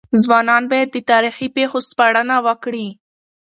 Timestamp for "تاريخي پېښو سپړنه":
1.11-2.35